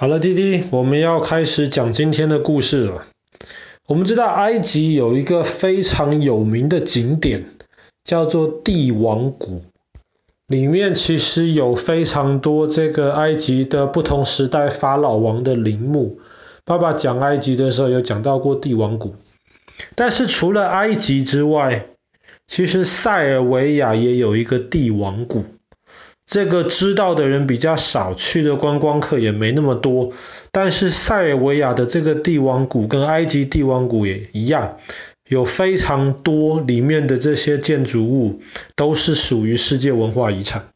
[0.00, 3.04] 好了，弟弟，我们要开始讲今天的故事了。
[3.86, 7.50] 我们知道埃及有一个非常有名的景点，
[8.02, 9.60] 叫做帝王谷，
[10.46, 16.18] 里面其实有非常多这个埃及的不同时代法老王的陵墓。
[16.64, 19.16] 爸爸讲埃及的时候有讲到过帝王谷，
[19.96, 21.88] 但是除了埃及之外，
[22.46, 25.44] 其实塞尔维亚也有一个帝王谷。
[26.30, 30.12] 这个知道的人比较少，去的观光客也没那么多。
[30.52, 34.76] 但是塞尔维亚的这个帝王谷跟埃及帝王谷也一样，
[35.28, 38.40] 有非常多里面的这些建筑物
[38.76, 40.68] 都是属于世界文化遗产。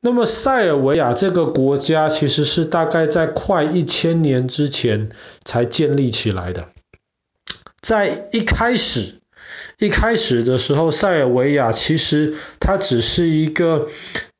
[0.00, 5.10] 那么塞尔维亚这个国家其实是大概在快一千年之前
[5.44, 6.68] 才建立起来的，
[7.82, 9.15] 在一开始。
[9.78, 13.88] 一开始的时候，塞尔维亚其实它只是一个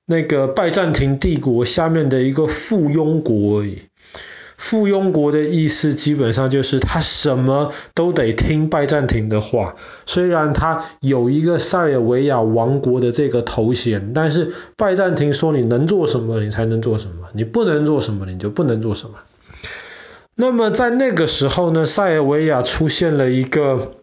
[0.07, 3.83] 那个拜占庭帝国下面的一个附庸国而已。
[4.57, 9.77] 附庸国的意思基本上就是他什么都得听拜占庭的话。
[10.07, 19.17] 虽然他有一个塞尔维亚王国的这个头衔，但是拜占庭说你能做什么，你才能做什么；你不能做什么，你就不能做什么。
[20.35, 23.97] 那么在那个时候呢，塞尔维亚出现了一个。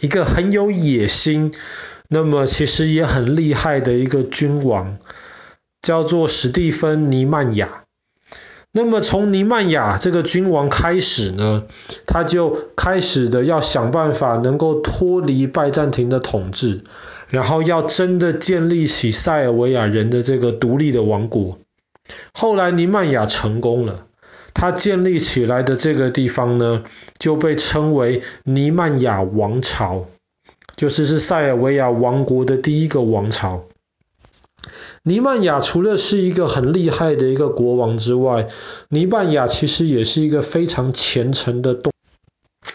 [0.00, 1.52] 一个很有野心，
[2.08, 4.98] 那么其实也很厉害的一个君王，
[5.82, 7.84] 叫做史蒂芬尼曼雅。
[8.72, 11.64] 那么从尼曼雅这个君王开始呢，
[12.06, 16.84] 他就开始的要想办法能够脱离拜占庭的统治，
[17.28, 21.58] 然后要真的建立起塞尔维亚人的这个独立的王国。
[22.32, 24.06] 后来尼曼雅成功了。
[24.54, 26.84] 他建立起来的这个地方呢，
[27.18, 30.06] 就被称为尼曼亚王朝，
[30.76, 33.64] 就是是塞尔维亚王国的第一个王朝。
[35.02, 38.48] 尼曼雅除了是一个很厉害的一个国王之外，
[38.88, 41.92] 尼曼雅其实也是一个非常虔诚的动。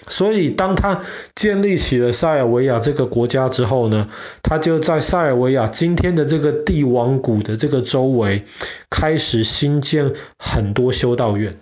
[0.07, 1.01] 所以当他
[1.33, 4.09] 建立起了塞尔维亚这个国家之后呢，
[4.43, 8.45] 他就在塞尔维亚今天的这个帝王谷的这个周围，
[8.91, 11.57] 开始兴建很多修道院。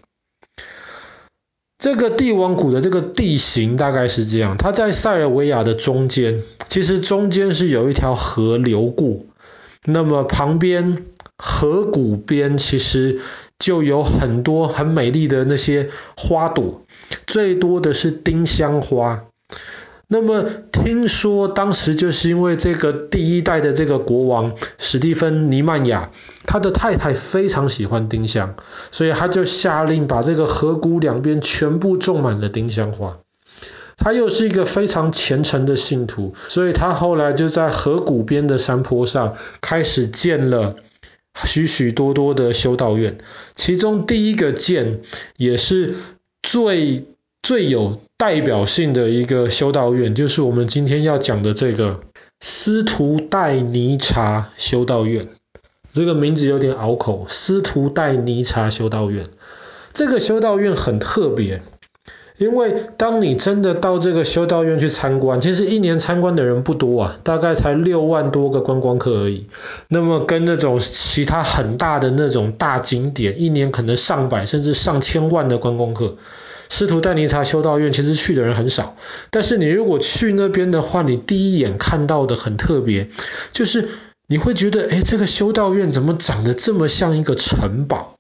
[1.77, 9.25] 这个帝王谷的这个地形大概是这样，它在塞尔维亚的中间，其实中间是有一条河流过，
[9.85, 11.05] 那么旁边
[11.37, 13.21] 河谷边其实
[13.59, 16.81] 就有很多很美丽的那些花朵，
[17.27, 19.25] 最多的是丁香花。
[20.07, 20.45] 那么
[20.87, 26.11] 听说当时就是因为这个第一代的这个国王史蒂芬尼曼雅，
[26.45, 28.55] 他的太太非常喜欢丁香，
[28.89, 33.17] 所以他就下令把这个河谷两边全部种满了丁香花。
[33.97, 40.77] 他又是一个非常虔诚的信徒，所以他后来就在河谷边的山坡上开始建了
[41.43, 43.17] 许许多多的修道院，
[43.55, 45.01] 其中第一个建
[45.35, 45.95] 也是
[46.41, 47.03] 最
[47.43, 52.01] 最有代表性的一个修道院，就是我们今天要讲的这个
[52.41, 55.27] 斯图代尼查修道院。
[55.93, 59.27] 这个名字有点拗口，斯图代尼查修道院。
[59.93, 61.61] 这个修道院很特别，
[62.37, 69.45] 因为当你真的到这个修道院去参观，其实一年参观的人不多啊，大概才六万多个观光客而已。
[69.89, 76.17] 那么跟那种其他很大的那种大景点，一年可能上百甚至上千万的观光客。
[76.69, 78.95] 斯图代尼查修道院其实去的人很少，
[79.31, 83.09] 但是你如果去那边的话，你第一眼看到的很特别，
[83.51, 83.89] 就是
[84.27, 88.15] 你会觉得，哎，这个修道院怎么长得这么像一个城堡？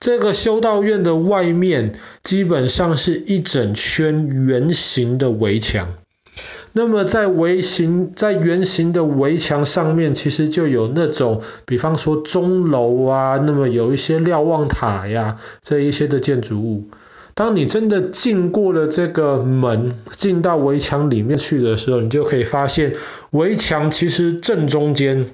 [0.00, 1.92] 这个修道院的外面
[2.22, 5.94] 基本上是一整圈圆形的围墙，
[6.72, 16.88] 那么在围形在圆形的围墙上面，其实就有那种，比方说钟楼啊，那么有一些瞭望塔呀，这一些的建筑物。
[17.38, 22.96] 当你真的进过了这个门，进到围墙里面去的时候，你就可以发现，
[23.30, 25.30] 围墙其实正中间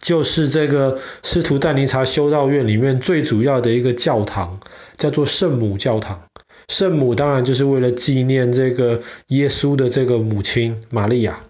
[0.00, 4.58] 就是这个斯图代尼察修道院里面最主要的一个教堂，
[4.96, 6.24] 叫做圣母教堂。
[6.66, 11.44] 圣母当然就是为了纪念这个耶稣的这个母亲玛利亚。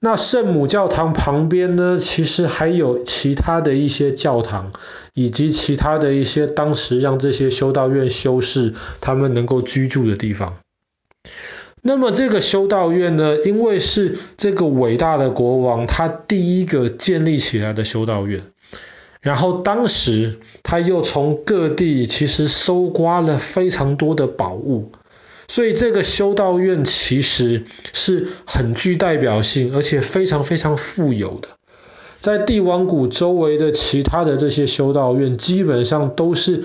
[0.00, 4.70] 那圣母教堂旁边呢，其实还有其他的一些教堂，
[5.12, 10.58] 以及其他的一些当时让这些修道院修士他们能够居住的地方。
[11.82, 18.44] 那么这个修道院呢，因为是这个伟大的国王他第一个建立起来的修道院，
[19.20, 24.92] 然后当时他又从各地其实搜刮了非常多的宝物。
[25.48, 31.48] 所以这个修道院其实是很具代表性，而且非常非常富有的。
[32.20, 36.64] 在帝王谷周围的其他的这些修道院，基本上都是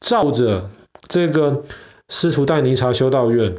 [0.00, 0.70] 照着
[1.08, 1.64] 这个
[2.08, 3.54] 斯图代尼察修道院，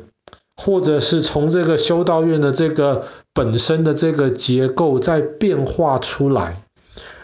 [0.55, 6.63] 或者是从这个修道院的这个本身的这个结构再变化出来。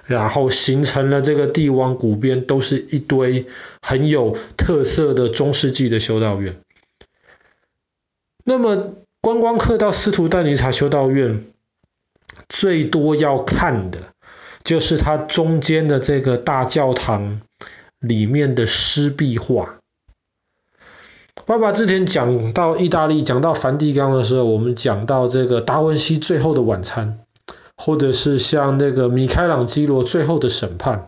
[0.08, 3.48] 然后形成了这个帝王谷边都是一堆
[3.82, 6.58] 很有特色的中世纪的修道院。
[8.46, 11.44] 那么观光客到斯图丹尼察修道院，
[12.48, 14.14] 最多要看的
[14.64, 17.42] 就是它中间的这个大教堂
[18.00, 19.80] 里面的湿壁画。
[21.46, 27.20] 爸爸之前讲到意大利，讲到梵蒂冈的时候，我们讲到这个达文西最后的晚餐。
[27.78, 31.08] 或者是像那个米开朗基罗最后的审判，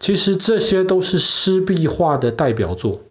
[0.00, 3.02] 其实这些都是湿壁画的代表作。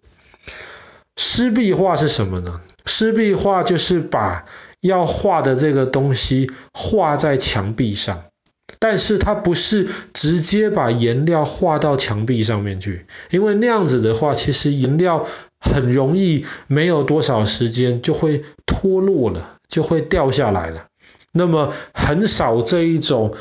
[1.16, 2.60] 湿壁画是什么呢？
[2.88, 4.46] 湿壁画就是把
[4.80, 8.24] 要画的这个东西画在墙壁上，
[8.78, 15.26] 但是它不是直接把颜料画到墙壁上面去，因为那样子的话，其实颜料
[15.60, 20.86] 很容易没有多少时间就会脱落了，就会掉下来了。
[21.32, 23.34] 那么很少这一种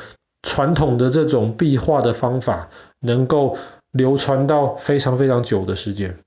[0.44, 2.70] 传统的这种壁画的方法
[3.00, 3.58] 能够
[3.92, 6.20] 流传到非常非常久的时间。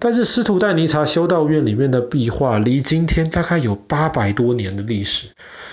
[0.00, 5.28] 但是斯图代尼察修道院里面的壁画离今天大概有八百多年的历史，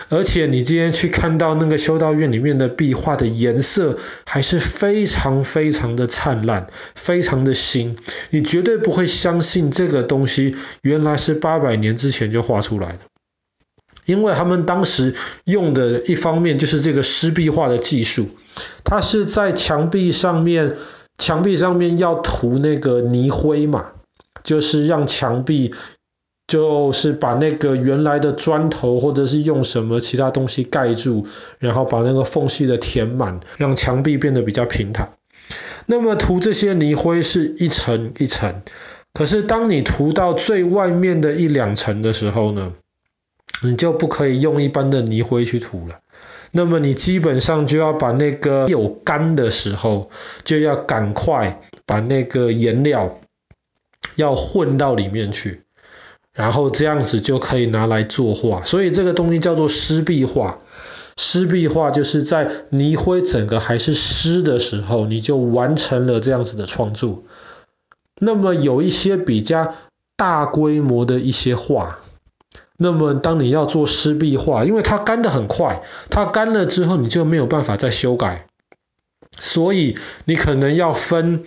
[0.10, 7.98] 而且你今天去看到那个修道院里面的壁画的颜色还是非常非常的灿烂，非常的新，
[8.30, 13.00] 你绝对不会相信这个东西原来是八百年之前就画出来的。
[14.06, 15.14] 因为他们当时
[15.46, 18.30] 用的一方面就是这个湿壁画的技术，
[18.84, 20.78] 它是在墙壁上面，
[21.18, 23.92] 墙壁上面要涂那个泥灰嘛，
[24.44, 25.74] 就是让墙壁
[26.48, 31.28] 就是把那个原来的砖头或者是用什么其他东西盖住，
[31.60, 35.14] 然后把那个缝隙的填满，让墙壁变得比较平坦。
[35.86, 38.62] 那么涂这些泥灰是一层一层，
[39.14, 42.74] 可是当你涂到最外面的一两层的时候呢，
[43.64, 46.00] 你就不可以用一般的泥灰去涂了，
[46.52, 50.10] 那么你基本上就要把那个有干的时候，
[50.44, 53.21] 就要赶快把那个颜料
[54.22, 55.64] 要混到里面去，
[56.34, 58.64] 然后这样子就可以拿来作画。
[58.64, 60.60] 所以这个东西叫做湿壁画。
[61.18, 67.24] 湿壁画就是在泥灰整个还是湿的时候，你就完成了这样子的创作。
[68.20, 69.74] 那么有一些比较
[70.16, 72.00] 大规模的一些画。
[72.78, 78.48] 那么，当你要做湿壁画，因为它干得很快，它干了之后你就没有办法再修改，
[79.40, 81.44] 所以你可能要分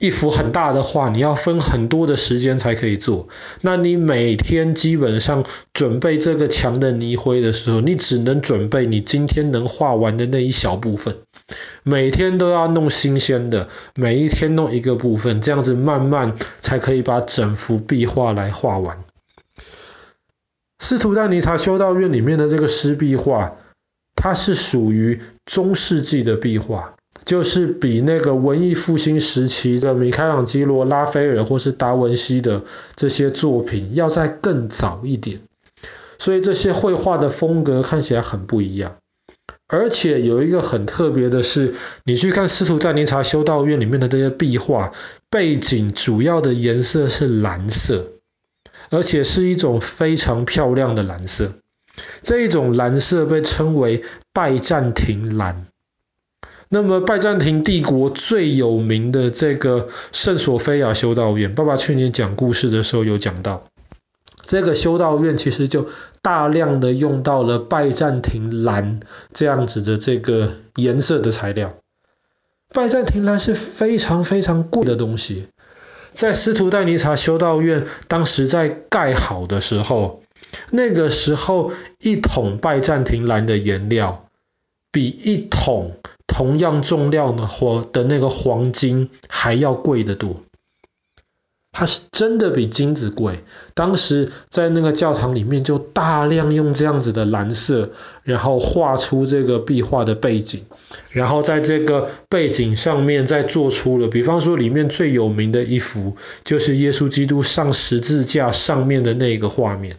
[0.00, 3.28] 一幅很大的画，你要分很多的时间才可以做。
[3.60, 5.44] 那你每天基本上
[5.74, 11.18] 准备这个墙的泥灰的时候，你只能准备你今天能画完的那一小部分，
[11.82, 19.04] 每天都要弄新鲜的，每一天弄一个部分，这样子慢慢才可以把整幅壁画来画完。
[20.78, 23.58] 斯图丹尼察修道院里面的这个湿壁画，
[24.16, 26.94] 它是属于中世纪的壁画，
[27.24, 32.64] 就是比那个文艺复兴时期的米开朗基罗、拉斐尔或是达文西的
[32.96, 35.40] 这些作品要再更早一点。
[36.18, 38.96] 所以这些绘画的风格看起来很不一样。
[39.66, 41.74] 而且有一个很特别的是，
[42.04, 44.92] 你去看斯图赞尼查修道院里面的这些壁画，
[45.30, 48.12] 背景主要的颜色是蓝色。
[48.92, 51.52] 而且是一种非常漂亮的蓝色，
[52.22, 55.66] 这一种蓝色被称为拜占庭蓝。
[56.72, 63.64] 那么拜占庭帝国最有名的这个圣索菲亚修道院，爸爸去年讲故事的时候有讲到，
[64.42, 65.88] 这个修道院其实就
[66.22, 69.00] 大量的用到了拜占庭蓝
[69.34, 71.74] 这样子的这个颜色的材料。
[72.72, 75.48] 拜占庭蓝是非常非常贵的东西。
[76.12, 80.22] 在斯图代尼察修道院当时在盖好的时候，
[80.70, 84.28] 那个时候一桶拜占庭蓝的颜料
[84.92, 85.96] 比一桶
[86.30, 90.42] 同样重量的或的那个黄金还要贵得多。
[91.72, 93.44] 它是真的比金子贵。
[93.74, 97.90] 当时在那个教堂里面就大量用这样子的蓝色，
[98.22, 100.66] 然后画出这个壁画的背景，
[101.10, 109.98] 然后在这个背景上面再做出了，比方说里面最有名的一幅就是耶稣基督上十字架上面的那个画面。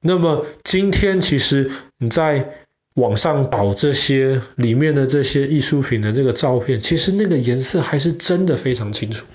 [0.00, 2.63] 那么今天其实你在
[2.94, 9.26] 网上找这些里面的这些艺术品的这个照片，其实那个颜色还是真的非常清楚。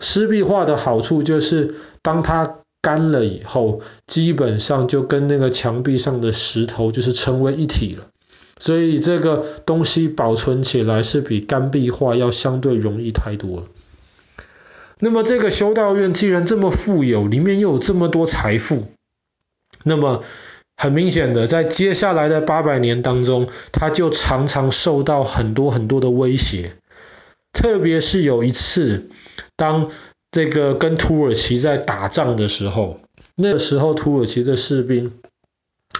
[0.00, 8.06] 湿壁画的好处就是，当它干了以后，基本上就跟那个墙壁上的石头就是成为一体了。
[8.58, 13.66] 所以这个东西保存起来是比干壁画要相对容易太多了。
[14.98, 18.86] 那么这个修道院既然这么富有，里面又有这么多财富，
[19.84, 20.24] 那么
[20.80, 26.76] 很明显的，在接下来的八百年当中，他就常常受到很多很多的威胁。
[27.52, 29.08] 特别是有一次，
[29.56, 29.90] 当
[30.30, 33.00] 这个跟土耳其在打仗的时候，
[33.34, 35.14] 那个时候土耳其的士兵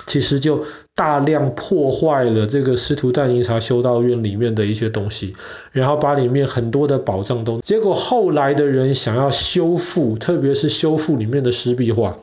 [0.07, 5.35] 其实就大量破坏了这个斯图但尼察修道院里面的一些东西，
[5.73, 7.61] 然后把里面很多的宝藏都……
[7.63, 12.19] 结果后来的人想要修复，特别是修复里面的湿壁画，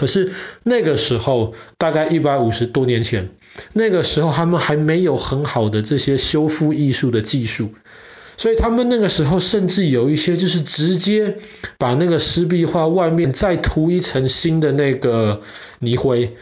[0.00, 3.28] 可是那个时候大概一百五十多年前，
[3.74, 7.68] 那个时候他们还没有很好的这些修复艺术的技术。
[8.38, 11.36] 所以他们那个时候甚至有一些就是直接
[11.76, 15.42] 把那个湿壁画外面再涂一层新的那个
[15.80, 16.34] 泥灰，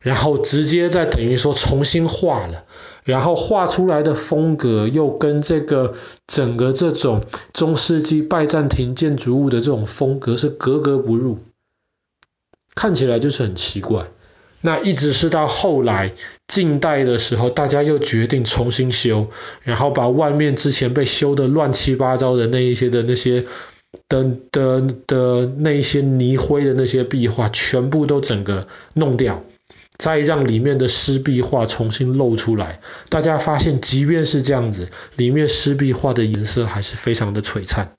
[0.00, 2.64] 然后直接再等于说重新画了，
[3.04, 5.94] 然后画出来的风格又跟这个
[6.26, 11.38] 整个这种中世纪拜占庭建筑物的这种风格是格格不入，
[12.74, 14.06] 看起来就是很奇怪。
[14.60, 16.14] 那一直是到后来
[16.48, 19.28] 近代的时候，大家又决定重新修，
[19.62, 23.44] 然后把外面之前被修的乱七八糟的那一些的那些
[24.08, 29.44] 的的的那一些泥灰的那些壁画，全部都整个弄掉，
[29.98, 32.80] 再让里面的湿壁画重新露出来。
[33.10, 37.92] 大家发现，即便是这样子，里面湿壁画的颜色还是非常的璀璨。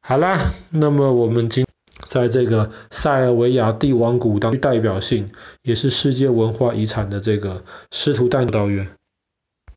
[0.00, 1.64] 好啦，那么我们今
[2.10, 5.30] 在这个塞尔维亚帝王谷当代表性，
[5.62, 7.62] 也是世界文化遗产的这个
[7.92, 8.99] 斯图但尼察修道院。